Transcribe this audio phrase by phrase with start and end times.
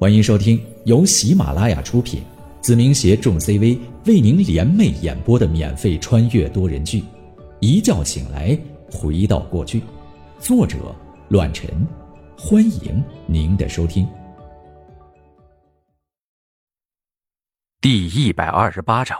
[0.00, 2.22] 欢迎收听由喜马拉雅出品，
[2.62, 3.76] 子明携众 CV
[4.06, 7.00] 为您联袂演播的免费穿越多人剧
[7.58, 8.56] 《一觉醒来
[8.92, 9.80] 回到过去》，
[10.38, 10.94] 作者：
[11.30, 11.68] 乱臣。
[12.38, 14.08] 欢迎您的收听。
[17.80, 19.18] 第一百二十八章，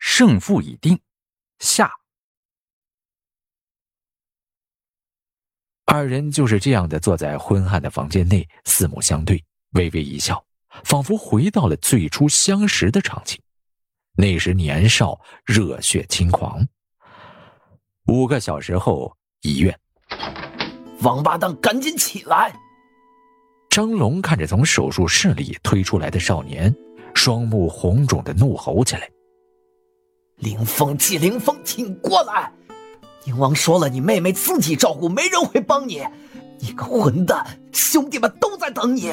[0.00, 0.98] 胜负已定。
[1.60, 1.88] 下，
[5.84, 9.40] 二人就是这样的坐在昏暗的房间内，四目相对。
[9.72, 10.44] 微微一笑，
[10.84, 13.38] 仿佛回到了最初相识的场景。
[14.16, 16.66] 那时年少，热血轻狂。
[18.06, 19.78] 五个小时后，医院，
[21.02, 22.54] 王八蛋，赶紧起来！
[23.68, 26.74] 张龙看着从手术室里推出来的少年，
[27.14, 29.10] 双目红肿的怒吼起来
[30.38, 32.50] ：“林峰，季林峰，请过来！
[33.24, 36.02] 宁王说了，你妹妹自己照顾，没人会帮你。
[36.58, 39.12] 你个混蛋，兄弟们都在等你。”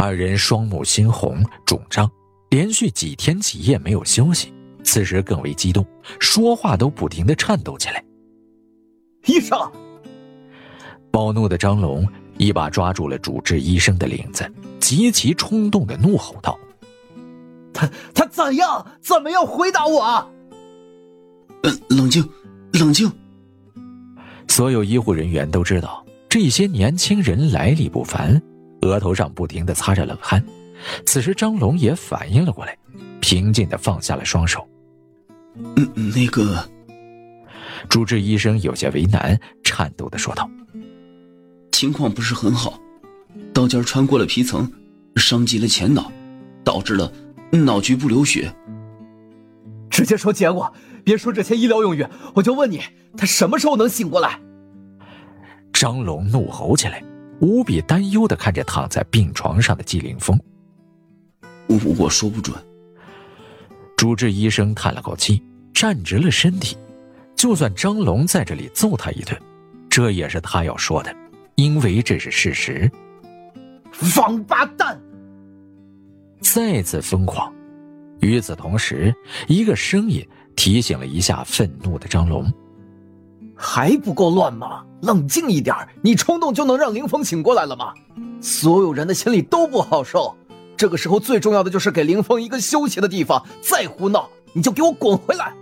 [0.00, 2.08] 二人双目猩红肿胀，
[2.50, 5.84] 连续几天几夜没有休息，此时更为激动，
[6.20, 8.02] 说话都不停的颤抖起来。
[9.26, 9.58] 医生，
[11.10, 16.56] 暴怒的张龙一把抓住了主治医生的领子，极其冲动的怒吼道
[17.74, 18.86] ：“他他怎样？
[19.00, 20.04] 怎么样回答我？”
[21.64, 22.24] 呃，冷静，
[22.74, 23.10] 冷静。
[24.46, 28.40] 所有医护人员都知道这些年轻人来历不凡。
[28.82, 30.42] 额头上不停的擦着冷汗，
[31.04, 32.76] 此时张龙也反应了过来，
[33.20, 34.66] 平静的放下了双手。
[35.76, 36.68] 嗯，那个，
[37.88, 40.48] 主治医生有些为难，颤抖的说道
[41.72, 42.80] ：“情况不是很好，
[43.52, 44.70] 刀尖穿过了皮层，
[45.16, 46.12] 伤及了前脑，
[46.62, 47.12] 导致了
[47.50, 48.54] 脑局部流血。
[49.90, 52.80] 直接说结果，别说这些医疗用语，我就问你，
[53.16, 54.38] 他什么时候能醒过来？”
[55.72, 57.02] 张龙怒吼起来。
[57.40, 60.38] 无比担忧的看着躺在病床上的季凌峰，
[61.68, 62.56] 我我说不准。
[63.96, 65.42] 主治医生叹了口气，
[65.72, 66.76] 站直了身体。
[67.36, 69.40] 就算张龙在这里揍他一顿，
[69.88, 71.14] 这也是他要说的，
[71.54, 72.90] 因为这是事实。
[74.16, 75.00] 王八蛋！
[76.40, 77.52] 再次疯狂。
[78.20, 79.14] 与此同时，
[79.46, 80.26] 一个声音
[80.56, 82.52] 提醒了一下愤怒的张龙。
[83.78, 84.82] 还不够乱吗？
[85.02, 85.72] 冷静一点，
[86.02, 87.94] 你冲动就能让林峰醒过来了吗？
[88.40, 90.36] 所有人的心里都不好受。
[90.76, 93.40] 这个时候最重要的就是给林峰一个休息的地方。
[93.60, 95.52] 再胡闹，你就给我滚回来！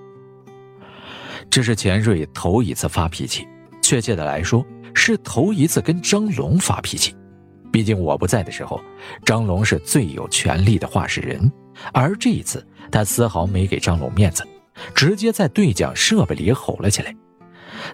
[1.50, 3.46] 这是钱瑞头一次发脾气，
[3.82, 7.14] 确切的来说是头一次跟张龙发脾气。
[7.70, 8.80] 毕竟我不在的时候，
[9.26, 11.52] 张龙是最有权力的话事人，
[11.92, 14.42] 而这一次他丝毫没给张龙面子，
[14.94, 17.14] 直接在对讲设备里吼了起来。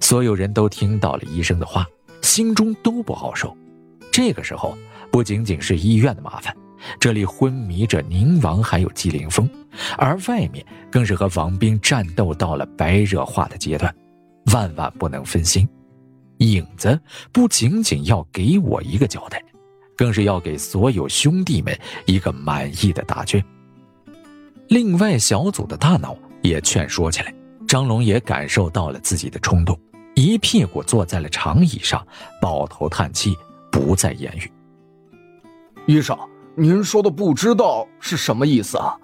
[0.01, 1.87] 所有人都听到了医生的话，
[2.23, 3.57] 心中都不好受。
[4.11, 4.77] 这个时候，
[5.11, 6.55] 不仅仅是医院的麻烦，
[7.01, 9.49] 这里昏迷着宁王还有季凌风，
[9.97, 13.95] 而外面更是和王兵战斗到了白热化的阶段，
[14.53, 15.69] 万万不能分心。
[16.39, 16.99] 影子
[17.31, 19.43] 不仅仅要给我一个交代，
[19.97, 23.43] 更是要给所有兄弟们一个满意的答卷。
[24.69, 27.33] 另外，小组的大脑也劝说起来。
[27.73, 29.81] 张龙也感受到了自己的冲动，
[30.15, 32.07] 一屁股坐在了长椅上，
[32.39, 33.35] 抱头叹气，
[33.71, 34.53] 不再言语。
[35.87, 36.15] 医生，
[36.55, 38.95] 您说的不知道是什么意思啊？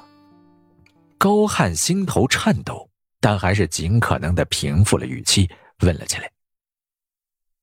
[1.17, 2.87] 高汉心头颤抖，
[3.23, 5.49] 但还是尽可能的平复了语气，
[5.81, 6.31] 问了起来。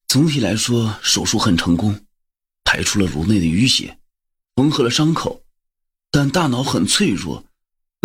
[0.07, 1.95] 总体来说，手术很成功，
[2.63, 3.95] 排出了颅内的淤血，
[4.55, 5.39] 缝合了伤口，
[6.09, 7.44] 但大脑很脆弱，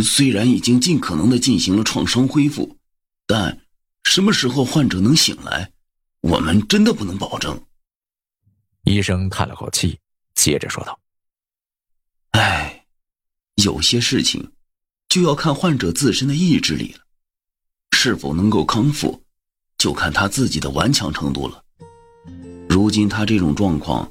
[0.03, 2.77] 虽然已经尽可能的进行了创伤恢复。
[3.31, 3.57] 但
[4.03, 5.71] 什么时候患者能醒来，
[6.21, 7.57] 我们真的不能保证。
[8.83, 9.97] 医生叹了口气，
[10.35, 10.99] 接着说道
[12.35, 12.85] ：“哎，
[13.63, 14.51] 有些事情
[15.09, 17.05] 就要看患者自身的意志力了，
[17.93, 19.23] 是否能够康复，
[19.79, 21.63] 就看他自己的顽强程度了。
[22.69, 24.11] 如今他这种状况，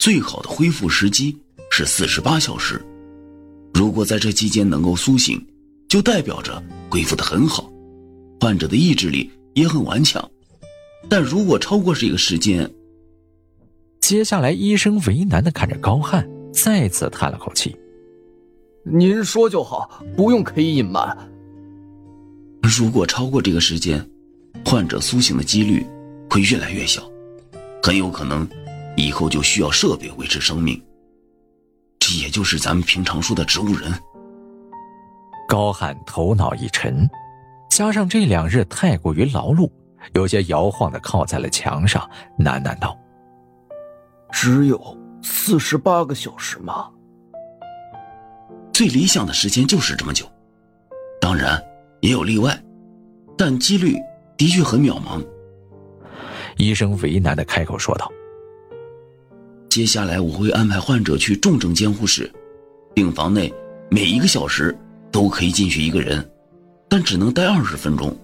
[0.00, 1.38] 最好的恢复时机
[1.70, 2.84] 是四十八小时。
[3.72, 5.40] 如果在这期间能够苏醒，
[5.88, 6.60] 就代表着
[6.90, 7.70] 恢复的很好。”
[8.40, 10.30] 患者的意志力也很顽强，
[11.08, 12.70] 但如果超过这个时间，
[14.00, 17.76] 接下来医生为难的看着高汉，再次叹了口气
[18.86, 21.16] ：“您说就好，不用刻意隐瞒。
[22.62, 24.08] 如果超过这个时间，
[24.64, 25.84] 患者苏醒的几率
[26.30, 27.02] 会越来越小，
[27.82, 28.48] 很有可能
[28.96, 30.80] 以后就需要设备维持生命。
[31.98, 33.92] 这也就是咱们平常说的植物人。”
[35.48, 37.08] 高汉头脑一沉。
[37.78, 39.70] 加上这两日太过于劳碌，
[40.12, 42.98] 有些摇晃的靠在了墙上，喃喃道
[44.34, 44.76] ：“只有
[45.22, 46.88] 死。”四十八个小时吗？
[48.72, 50.26] 最理想的时间就是这么久，
[51.20, 51.56] 当然
[52.00, 52.60] 也有例外，
[53.36, 53.96] 但几率
[54.36, 55.24] 的确很渺茫。
[56.56, 58.10] 医生为难的开口说道
[59.70, 62.28] ：“接下来我会安排患者去重症监护室，
[62.92, 63.54] 病房内
[63.88, 64.76] 每一个小时
[65.12, 66.28] 都可以进去一个人，
[66.88, 68.16] 但只能待二十分钟，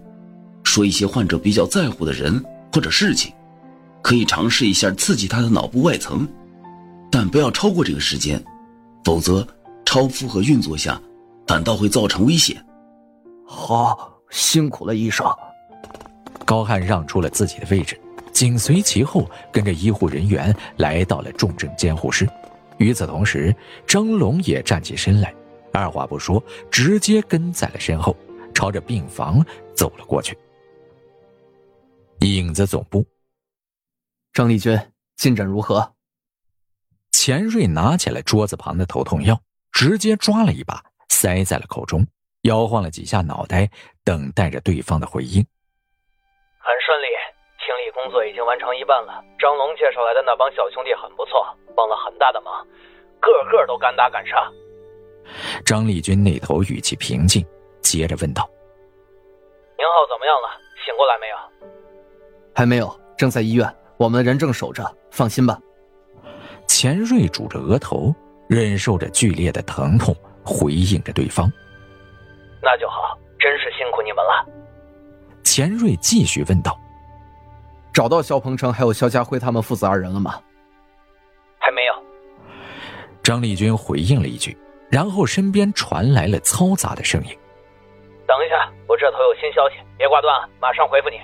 [0.62, 3.32] 说一些患者比较在乎的人或者事情，
[4.02, 6.26] 可以尝试一下刺激他的脑部外层，
[7.10, 8.42] 但不要超过这个时间，
[9.04, 9.46] 否则。”
[9.86, 11.00] 超负荷运作下，
[11.46, 12.56] 反倒会造成危险。
[13.46, 15.24] 好，辛苦了，医生。
[16.44, 18.00] 高汉让出了自己的位置，
[18.32, 22.28] 紧随其后，跟着医护人员来到了重症监护室。
[22.78, 23.54] 与此同时，
[23.86, 25.32] 张龙也站起身来，
[25.72, 28.16] 二话不说，直接跟在了身后，
[28.54, 30.38] 朝着病房走了过去。
[32.20, 33.04] 影子总部，
[34.32, 34.78] 张丽君，
[35.16, 35.92] 进展如何？
[37.10, 39.38] 钱瑞拿起了桌子旁的头痛药。
[39.74, 42.06] 直接抓了一把，塞在了口中，
[42.42, 43.68] 摇晃了几下脑袋，
[44.04, 45.44] 等待着对方的回应。
[46.60, 47.06] 很顺利，
[47.58, 49.20] 清理工作已经完成一半了。
[49.36, 52.64] 张龙介绍来的那帮小兄弟很不错，帮了很大的忙，
[53.20, 54.48] 个个都敢打敢杀。
[55.66, 57.44] 张立军那头语气平静，
[57.96, 58.48] 接着问道
[59.78, 60.48] ：“宁浩怎么样了？
[60.84, 61.36] 醒过来没有
[62.54, 65.58] ？”“还没有，正在医院，我们的人正守着，放心吧。”
[66.66, 68.14] 钱瑞拄着额头。
[68.46, 70.14] 忍受着剧烈的疼痛，
[70.44, 71.50] 回应着对方。
[72.62, 74.46] 那就好，真是辛苦你们了。
[75.42, 76.78] 钱瑞继续问道
[77.90, 80.38] ：“找到肖鹏程还有肖家辉他们父子二人了吗？”
[81.58, 81.94] 还没有。
[83.22, 84.54] 张丽君回应了一句，
[84.90, 87.30] 然后身边传来了嘈杂的声音
[88.26, 91.16] ：“等一下，我这头有新消息，别挂断，马上回复你。”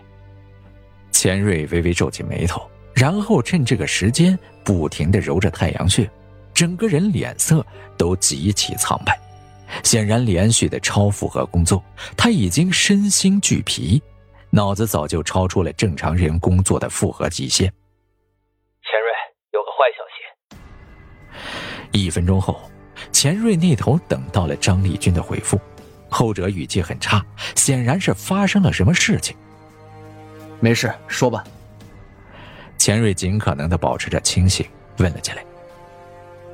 [1.10, 6.08] 钱瑞微微皱起眉头，然后趁这个时间不停的揉着太阳穴。
[6.52, 7.64] 整个人脸色
[7.96, 9.18] 都极其苍白，
[9.82, 11.82] 显然连续的超负荷工作，
[12.16, 14.02] 他已经身心俱疲，
[14.50, 17.66] 脑子早就超出了正常人工作的负荷极限。
[18.82, 19.10] 钱瑞，
[19.52, 20.04] 有个坏消
[21.92, 21.98] 息。
[21.98, 22.60] 一分钟后，
[23.10, 25.58] 钱瑞那头等到了张立军的回复，
[26.10, 27.24] 后者语气很差，
[27.54, 29.36] 显然是发生了什么事情。
[30.60, 31.44] 没事，说吧。
[32.76, 34.66] 钱瑞尽可能的保持着清醒，
[34.98, 35.44] 问了起来。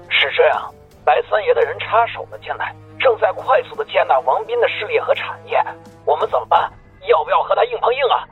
[0.08, 0.72] 是这样，
[1.04, 5.62] 白三爷的人插手了进来，正在快速的接纳王斌的势力和产业，
[6.04, 6.70] 我们怎么办？
[7.08, 8.26] 要不要和他硬碰硬啊？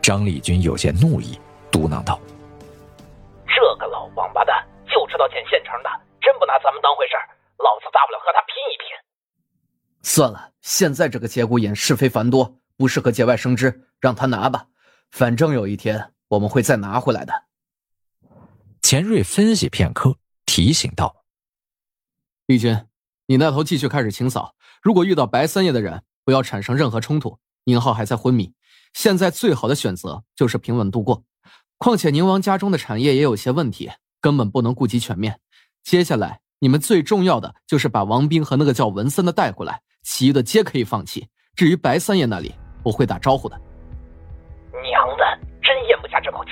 [0.00, 1.38] 张立军有些怒意，
[1.70, 2.18] 嘟囔道
[3.48, 5.90] ：“这个老王八蛋就知道捡现成的，
[6.20, 7.14] 真不拿咱们当回事
[7.58, 8.43] 老子大不了和他拼一拼。”
[10.04, 14.68] 算了，现在这个节骨眼是非繁多，不适合节外生枝，让他拿吧。
[15.10, 17.32] 反正有一天我们会再拿回来的。
[18.80, 20.16] 钱瑞分析片刻。
[20.46, 21.24] 提醒道
[22.46, 22.86] ：“丽君，
[23.26, 24.54] 你那头继续开始清扫。
[24.82, 27.38] 如果遇到白三爷的人，不要产生任何冲突。
[27.64, 28.52] 宁浩还在昏迷，
[28.92, 31.24] 现在最好的选择就是平稳度过。
[31.78, 33.90] 况且宁王家中的产业也有些问题，
[34.20, 35.40] 根本不能顾及全面。
[35.82, 41.26] 接下来，你们最重要的就是把王斌和那个叫文森的带过来，其余的皆可以放弃。
[41.56, 42.54] 至于白三爷那里，
[42.84, 43.60] 我会打招呼的。”
[44.70, 45.24] 娘的，
[45.60, 46.50] 真咽不下这口气！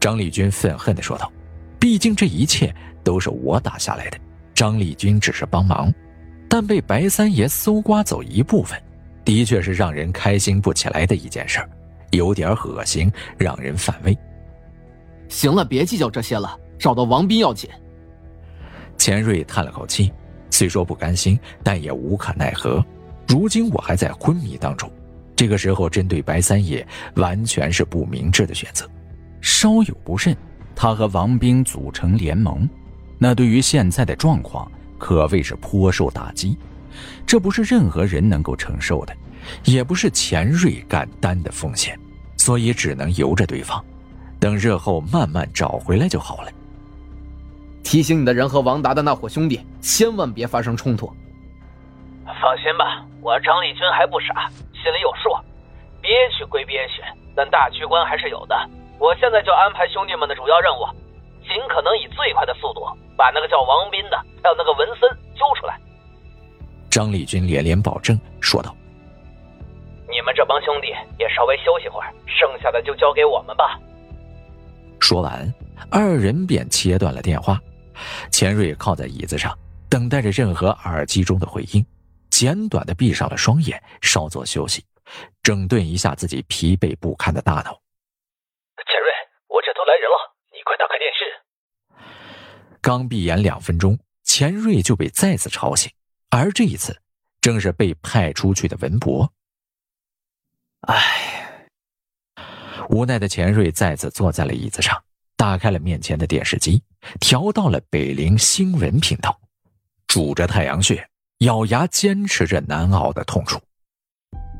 [0.00, 1.30] 张立军愤恨的说道。
[1.78, 2.72] 毕竟这一切
[3.02, 4.18] 都是我打下来的，
[4.54, 5.92] 张立军只是帮忙，
[6.48, 8.80] 但被白三爷搜刮走一部分，
[9.24, 11.58] 的确是让人开心不起来的一件事
[12.12, 14.16] 有点恶心，让人反胃。
[15.28, 17.68] 行了，别计较这些了，找到王斌要紧。
[18.96, 20.12] 钱瑞叹了口气，
[20.52, 22.84] 虽说不甘心，但也无可奈何。
[23.26, 24.88] 如今我还在昏迷当中，
[25.34, 28.88] 这个时候针对白三爷，完全是不明智的选择，
[29.40, 30.36] 稍有不慎。
[30.76, 32.68] 他和王兵组成联盟，
[33.18, 36.56] 那对于现在的状况可谓是颇受打击。
[37.26, 39.16] 这不是任何人能够承受的，
[39.64, 41.98] 也不是钱瑞敢担的风险，
[42.36, 43.82] 所以只能由着对方，
[44.38, 46.52] 等日后慢慢找回来就好了。
[47.82, 51.12] 提醒你的人和王达的那伙兄弟，千万别发生冲突。
[52.40, 55.30] 放心吧，我张立军还不傻，心里有数。
[56.00, 57.02] 憋屈归憋屈，
[57.36, 58.56] 但大局观还是有的。
[58.98, 60.82] 我现在就安排兄弟们的主要任务，
[61.42, 62.82] 尽可能以最快的速度
[63.16, 65.78] 把那个叫王斌的，还有那个文森揪出来。
[66.90, 68.74] 张立军连连保证说道
[70.10, 73.78] ：“你们这帮兄弟也稍微休息会儿，剩下的就交给我们吧。”
[74.98, 75.52] 说完，
[75.90, 77.60] 二人便切断了电话。
[78.30, 79.56] 钱瑞靠在椅子上，
[79.88, 81.84] 等待着任何耳机中的回音，
[82.30, 84.84] 简短的闭上了双眼，稍作休息，
[85.42, 87.80] 整顿一下自己疲惫不堪的大脑。
[88.84, 89.10] 钱瑞，
[89.48, 91.18] 我这都来人了，你快打开电视。
[92.80, 95.90] 刚闭眼两分钟，钱瑞就被再次吵醒，
[96.30, 97.00] 而这一次
[97.40, 99.32] 正是被派出去的文博。
[100.80, 101.68] 唉，
[102.88, 105.00] 无奈的钱瑞再次坐在了椅子上，
[105.36, 106.82] 打开了面前的电视机，
[107.20, 109.38] 调到了北陵新闻频道，
[110.06, 111.06] 拄着太阳穴，
[111.40, 113.60] 咬牙坚持着难熬的痛楚。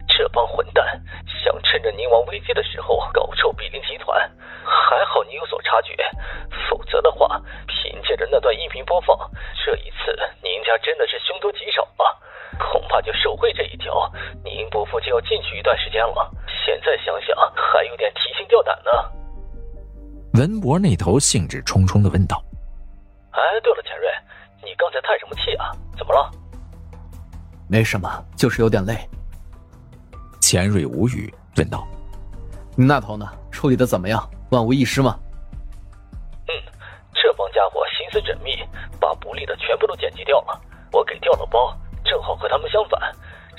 [0.09, 0.85] 这帮混蛋
[1.27, 4.19] 想趁着宁王危机的时候搞臭比邻集团，
[4.65, 5.97] 还好你有所察觉，
[6.69, 9.17] 否则的话，凭借着那段音频播放，
[9.65, 12.05] 这一次宁家真的是凶多吉少啊！
[12.59, 14.13] 恐怕就受贿这一条，
[14.45, 16.31] 宁伯父就要进去一段时间了。
[16.65, 18.91] 现在想想，还有点提心吊胆呢。
[20.35, 22.43] 文博那头兴致冲冲的问道
[23.33, 24.09] ：“哎，对了，钱瑞，
[24.65, 25.71] 你刚才叹什么气啊？
[25.99, 26.31] 怎么了
[27.69, 28.97] ？”“没什么，就是有点累。”
[30.41, 31.87] 钱瑞无语问道
[32.75, 33.27] ：“你那头呢？
[33.51, 34.27] 处理的怎么样？
[34.51, 35.19] 万无一失吗
[36.49, 36.53] ？”“嗯，
[37.13, 38.57] 这帮家伙心思缜密，
[38.99, 40.59] 把不利的全部都剪辑掉了，
[40.93, 43.01] 我给调了包。”正好和他们相反，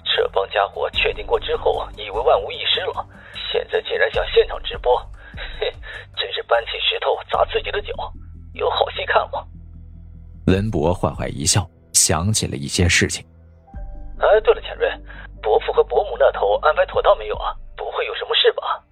[0.04, 3.08] 这帮家伙确定过之后，以为万无一失了，
[3.52, 5.13] 现在竟然想现场直播，嘿，
[6.16, 7.94] 真是搬起石头砸自己的脚，
[8.54, 9.48] 有好戏看了。
[10.48, 13.26] 文博坏坏一笑，想起了一些事情。
[14.20, 14.90] 哎，对了，钱瑞，
[15.42, 17.54] 伯父和伯母那头安排妥当没有啊？
[17.76, 18.84] 不会有什么事吧？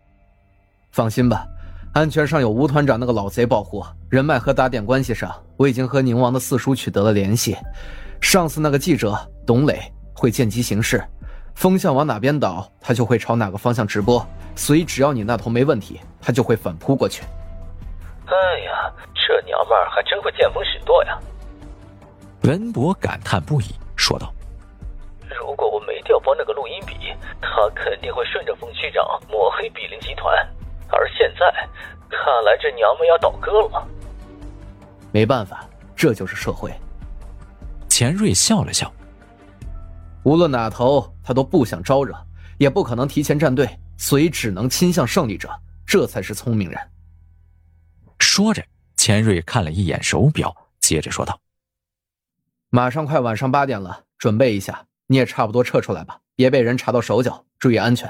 [0.92, 1.46] 放心吧，
[1.94, 7.56] 安全上有吴团长那个老贼保护，人脉和打点关系上，我已经和宁王的四叔取得了联系。
[8.20, 9.80] 上次那个记者董磊
[10.14, 11.04] 会见机行事，
[11.56, 14.26] 风向往哪边倒，他就会朝哪个方向直播。
[14.56, 17.24] 所以只要你那头没问题，他就会反扑过去。
[18.26, 21.18] 哎呀，这娘们儿还真会见风使舵呀！
[22.44, 23.66] 文博感叹不已，
[23.96, 24.34] 说道
[25.40, 30.36] ：“如果我没调包那个录音笔，他肯定会顺着风区长抹黑比邻集团。
[30.90, 31.52] 而现在，
[32.10, 33.88] 看来这娘们要倒戈了。
[35.12, 35.66] 没办法，
[35.96, 36.74] 这就是社会。”
[37.88, 38.92] 钱瑞笑了笑。
[40.24, 42.14] 无论哪头，他都不想招惹，
[42.58, 45.50] 也不可能提前站队，所以只能倾向胜利者，
[45.86, 46.78] 这才是聪明人。
[48.20, 48.62] 说着，
[48.98, 51.40] 钱瑞看了一眼手表，接着说道
[52.68, 58.10] ：“马上快晚上八点了，准备一下，你也差不多撤出来吧，别被人查到手脚，注意安全。”“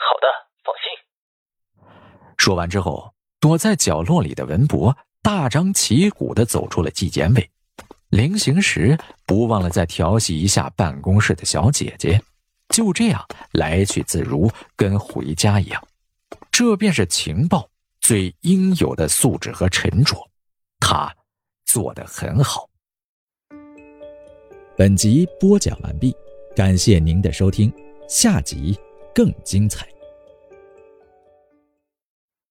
[0.00, 0.26] 好的，
[0.64, 1.92] 放心。”
[2.38, 7.50] 说完之后，躲在角落里的文博大张旗鼓的走出了纪检委。
[8.10, 8.96] 临行时，
[9.26, 12.22] 不忘了再调戏一下办公室的小姐姐，
[12.68, 15.82] 就这样来去自如，跟回家一样。
[16.50, 17.68] 这便是情报
[18.00, 20.16] 最应有的素质和沉着，
[20.78, 21.12] 他
[21.64, 22.68] 做得很好。
[24.76, 26.14] 本集播讲完毕，
[26.54, 27.72] 感谢您的收听，
[28.08, 28.78] 下集
[29.14, 29.86] 更精彩。